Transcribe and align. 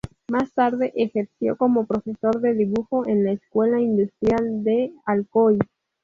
Más 0.31 0.51
tarde, 0.55 0.91
ejerció 0.95 1.57
como 1.57 1.85
profesor 1.85 2.41
de 2.41 2.55
dibujo 2.55 3.07
en 3.07 3.23
la 3.23 3.33
Escuela 3.33 3.79
Industrial 3.79 4.63
de 4.63 4.91
Alcoy. 5.05 5.59